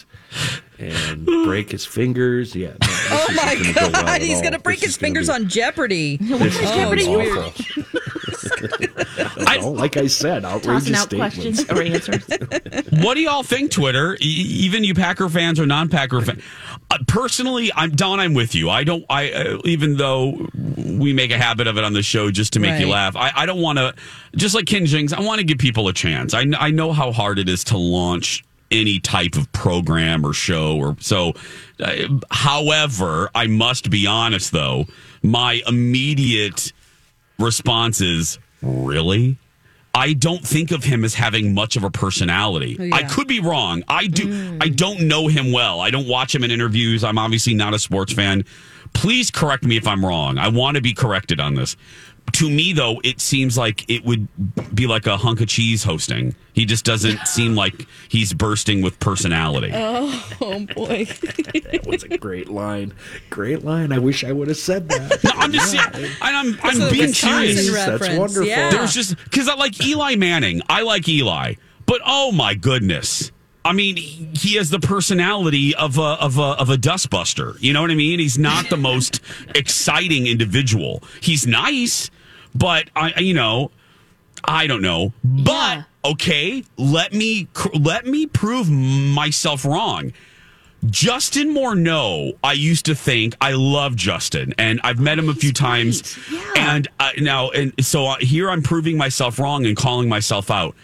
[0.79, 2.55] and break his fingers.
[2.55, 2.69] Yeah.
[2.69, 2.77] no,
[3.09, 6.17] Oh my gonna go well god, he's gonna break This his fingers be- on Jeopardy.
[6.17, 7.37] This is Oh, gonna be it's weird.
[7.37, 7.85] awful.
[9.47, 11.65] I- like I said, Tossing outrageous out statements.
[11.65, 12.25] questions or answers.
[13.03, 14.15] What do y'all think, Twitter?
[14.15, 16.41] E- even you Packer fans or non-Packer fans.
[16.89, 18.19] Uh, personally, I'm Dawn.
[18.19, 18.69] I'm with you.
[18.69, 19.05] I don't.
[19.09, 22.59] I uh, even though we make a habit of it on the show just to
[22.59, 23.15] make you laugh.
[23.15, 23.93] I, I don't want to.
[24.35, 26.33] Just like Ken Jennings, I want to give people a chance.
[26.33, 30.77] I, I know how hard it is to launch any type of program or show
[30.77, 31.33] or so.
[31.79, 34.85] Uh, however, I must be honest though.
[35.21, 36.73] My immediate
[37.39, 39.37] response is really.
[39.95, 42.77] I don't think of him as having much of a personality.
[42.79, 43.83] Oh, I could be wrong.
[43.87, 44.27] I do.
[44.27, 44.63] Mm.
[44.63, 45.79] I don't know him well.
[45.79, 47.03] I don't watch him in interviews.
[47.03, 48.45] I'm obviously not a sports fan.
[48.93, 50.37] please correct me if I'm wrong.
[50.37, 51.75] I want to be corrected on this.
[52.33, 54.27] To me, though, it seems like it would
[54.75, 56.35] be like a hunk of cheese hosting.
[56.53, 59.71] He just doesn't seem like he's bursting with personality.
[59.73, 61.05] Oh, oh boy.
[61.05, 62.93] that was a great line.
[63.29, 63.91] Great line.
[63.91, 65.23] I wish I would have said that.
[65.23, 67.71] No, I'm just saying, I'm, I'm a being Wisconsin serious.
[67.71, 67.99] reference.
[68.01, 68.45] That's wonderful.
[68.45, 68.69] Yeah.
[68.69, 70.61] There's just because I like Eli Manning.
[70.69, 71.55] I like Eli,
[71.85, 73.31] but oh my goodness.
[73.67, 77.61] I mean, he he has the personality of a of a of a dustbuster.
[77.61, 78.19] You know what I mean?
[78.19, 79.19] He's not the most
[79.55, 81.03] exciting individual.
[81.19, 82.09] He's nice,
[82.57, 83.71] but I you know,
[84.45, 85.13] I don't know.
[85.23, 85.83] But Yeah.
[86.05, 90.13] okay, let me let me prove myself wrong.
[90.85, 95.51] Justin Morneau, I used to think I love Justin, and I've met him a few
[95.51, 96.17] times.
[96.31, 96.53] Yeah.
[96.55, 100.75] And uh, now, and so uh, here I'm proving myself wrong and calling myself out.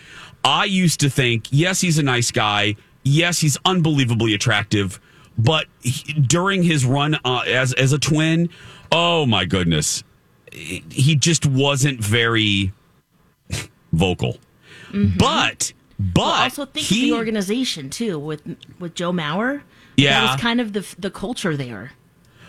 [0.44, 2.76] I used to think, yes, he's a nice guy.
[3.04, 5.00] Yes, he's unbelievably attractive.
[5.38, 8.50] But he, during his run uh, as as a twin,
[8.92, 10.04] oh my goodness,
[10.54, 12.72] he just wasn't very
[13.92, 14.38] vocal.
[14.92, 15.18] Mm-hmm.
[15.18, 18.42] But but Well, also think he, of the organization too with
[18.80, 19.62] with Joe Mauer.
[19.96, 20.22] Yeah.
[20.22, 21.92] that was kind of the the culture there.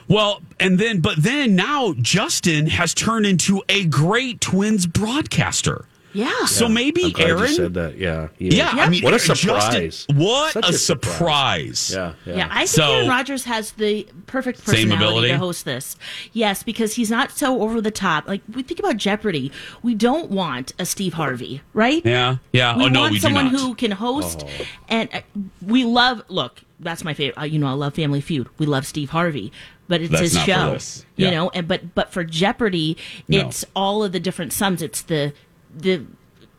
[0.07, 5.87] Well, and then, but then now Justin has turned into a great Twins broadcaster.
[6.15, 6.45] Yeah.
[6.47, 7.43] So maybe I'm glad Aaron.
[7.43, 7.99] you said that.
[7.99, 8.29] Yeah.
[8.39, 10.07] Yeah, I mean, what a Justin- surprise!
[10.15, 11.79] what Such a, a surprise.
[11.81, 11.93] surprise.
[11.93, 12.37] Yeah, yeah.
[12.37, 15.29] Yeah, I think So- Aaron Rodgers has the perfect Same personality ability?
[15.29, 15.97] to host this.
[16.33, 18.27] Yes, because he's not so over the top.
[18.29, 19.51] Like we think about Jeopardy,
[19.83, 22.03] we don't want a Steve Harvey, right?
[22.05, 22.77] Yeah, yeah.
[22.77, 24.45] We oh no, want we do someone who can host,
[24.89, 25.21] and uh,
[25.61, 26.23] we love.
[26.29, 27.41] Look, that's my favorite.
[27.41, 28.49] Uh, you know, I love Family Feud.
[28.59, 29.53] We love Steve Harvey,
[29.89, 30.73] but it's That's his show.
[30.73, 31.05] this.
[31.17, 31.31] You Yeah.
[31.33, 32.97] know, and but but for Jeopardy,
[33.29, 33.41] No.
[33.41, 34.83] it's all of the different sums.
[34.83, 35.33] It's the
[35.77, 36.05] the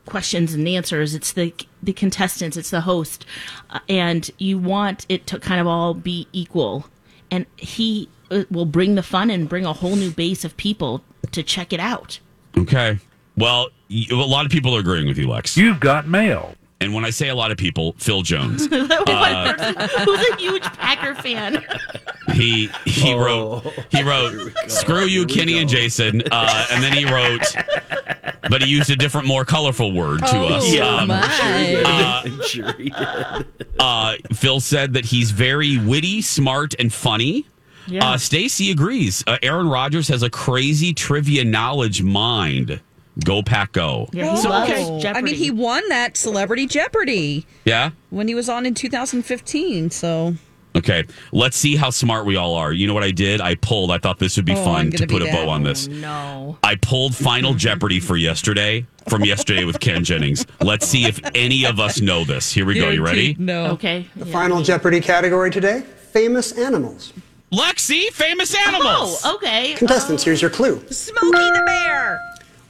[0.06, 1.16] questions and answers.
[1.16, 2.58] It's the the contestants.
[2.58, 3.26] It's the host,
[3.70, 6.88] uh, and you want it to kind of all be equal.
[7.32, 11.04] And he uh, will bring the fun and bring a whole new base of people
[11.32, 12.20] to check it out.
[12.58, 13.00] Okay.
[13.38, 15.58] Well, a lot of people are agreeing with you, Lex.
[15.58, 16.56] You've got mail.
[16.82, 18.70] And when I say a lot of people, Phil Jones.
[18.70, 21.64] One person who's a huge Packer fan.
[22.34, 23.18] He he Oh.
[23.64, 27.42] wrote he wrote screw you Kenny and Jason uh, and then he wrote
[28.50, 31.84] but he used a different more colorful word to Oh, us Um, my.
[31.86, 33.46] uh, sure he did.
[33.80, 37.46] uh, Phil said that he's very witty smart and funny
[37.88, 38.12] Yeah.
[38.12, 42.82] uh, Stacy agrees uh, Aaron Rodgers has a crazy trivia knowledge mind
[43.24, 45.00] go pack go Yeah, he So, loves okay.
[45.00, 45.20] Jeopardy.
[45.20, 49.90] I mean, he won that Celebrity Jeopardy yeah when he was on in 2015.
[49.92, 50.36] So
[50.76, 53.92] okay let's see how smart we all are you know what I did I pulled
[53.92, 56.58] I thought this would be Oh, fun to put a bow on this oh, no.
[56.64, 60.46] I pulled Final Jeopardy for yesterday from yesterday with Ken Jennings.
[60.62, 62.52] Let's see if any of us know this.
[62.52, 62.90] Here we go.
[62.90, 63.36] You ready?
[63.38, 63.68] No.
[63.68, 64.08] Okay.
[64.16, 67.14] The final Jeopardy category today famous animals.
[67.54, 69.22] Lexi, famous animals.
[69.24, 69.76] Oh, okay.
[69.76, 70.82] Contestants, um, here's your clue.
[70.90, 72.20] Smokey the Bear.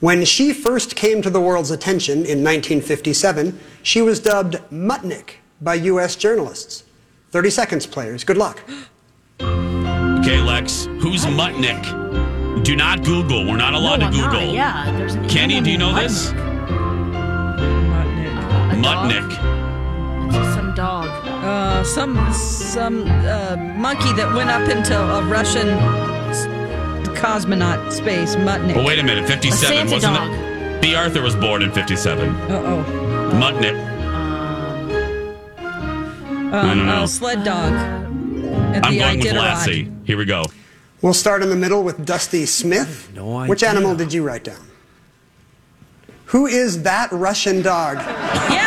[0.01, 5.75] When she first came to the world's attention in 1957, she was dubbed Muttnik by
[5.75, 6.15] U.S.
[6.15, 6.83] journalists.
[7.31, 8.23] 30 seconds, players.
[8.23, 8.61] Good luck.
[9.39, 10.85] Okay, Lex.
[10.99, 12.63] Who's Muttnik?
[12.63, 13.45] Do not Google.
[13.45, 14.31] We're not allowed no, to I'm not.
[14.33, 14.53] Google.
[14.53, 16.31] Yeah, there's an Kenny, do you know named this?
[16.31, 18.77] Muttnik.
[18.77, 19.11] A dog?
[19.11, 20.35] Muttnik.
[20.35, 21.07] It's some dog.
[21.25, 26.14] Uh, some some uh, monkey that went up into a Russian s-
[27.16, 28.36] cosmonaut space.
[28.36, 28.76] Muttnik.
[28.76, 29.28] Oh, wait a minute.
[29.28, 29.57] 57.
[29.78, 30.32] Santa Wasn't dog.
[30.34, 30.82] it?
[30.82, 30.93] B.
[30.95, 32.30] Arthur was born in 57.
[32.30, 33.32] Uh oh.
[33.34, 33.76] Muttnik.
[35.57, 37.03] Um, I don't know.
[37.03, 37.74] uh, sled dog.
[37.74, 39.91] At I'm the going with Lassie.
[40.05, 40.43] Here we go.
[41.01, 43.11] We'll start in the middle with Dusty Smith.
[43.13, 43.49] No idea.
[43.49, 44.66] Which animal did you write down?
[46.26, 47.97] Who is that Russian dog?
[47.97, 48.64] Yeah.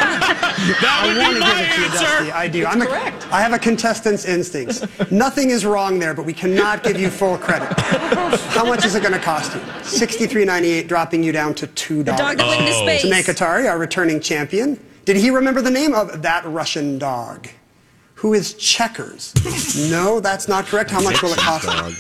[0.81, 2.33] That I would want be to my give it to you, answer.
[2.35, 2.67] I do.
[2.67, 3.25] I'm correct.
[3.27, 4.83] A, I have a contestant's instincts.
[5.11, 7.69] Nothing is wrong there, but we cannot give you full credit.
[7.79, 9.61] How much is it going to cost you?
[9.85, 12.37] Sixty-three ninety-eight, dropping you down to two The dog dollars.
[12.39, 12.83] that went into Oh.
[12.85, 13.05] space.
[13.05, 14.79] Tanay Katari, our returning champion.
[15.05, 17.49] Did he remember the name of that Russian dog?
[18.17, 19.33] Who is Checkers?
[19.91, 20.91] no, that's not correct.
[20.91, 21.67] How much will it cost?
[21.67, 21.93] Dog.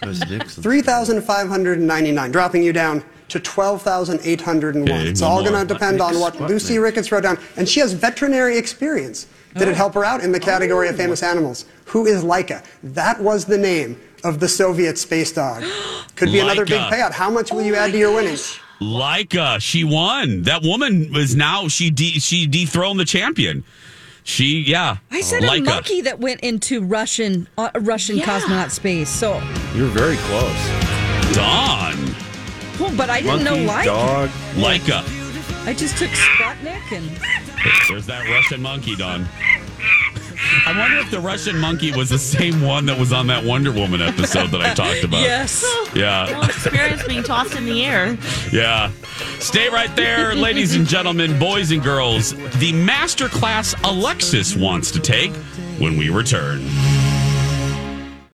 [0.00, 4.88] That's 3,599, dropping you down to 12,801.
[4.88, 7.38] Okay, it's one all going to depend on what Lucy Ricketts wrote down.
[7.56, 9.26] And she has veterinary experience.
[9.56, 11.64] Did it help her out in the category of famous animals?
[11.86, 12.64] Who is Laika?
[12.82, 15.62] That was the name of the Soviet space dog.
[16.16, 17.12] Could be another big payout.
[17.12, 18.58] How much will you add to your winnings?
[18.80, 20.42] Laika, she won.
[20.42, 23.64] That woman was now she de- she dethroned the champion.
[24.24, 24.98] She yeah.
[25.10, 25.58] I said Laika.
[25.58, 28.24] a monkey that went into Russian uh, Russian Yeah.
[28.26, 29.08] cosmonaut space.
[29.08, 29.34] So,
[29.74, 31.34] You're very close.
[31.34, 32.14] Dawn.
[32.80, 33.84] Well, but I didn't Monkey, know like.
[33.86, 34.28] dog.
[34.54, 35.04] Laika.
[35.66, 37.08] I just took Sputnik and
[37.88, 39.28] There's that Russian monkey, Dawn.
[40.66, 43.70] I wonder if the Russian monkey was the same one that was on that Wonder
[43.72, 45.20] Woman episode that I talked about.
[45.22, 45.64] Yes.
[45.94, 46.26] Yeah.
[46.30, 48.18] Well, experience being tossed in the air.
[48.52, 48.90] Yeah.
[49.38, 52.32] Stay right there, ladies and gentlemen, boys and girls.
[52.32, 55.32] The masterclass Alexis wants to take
[55.78, 56.60] when we return.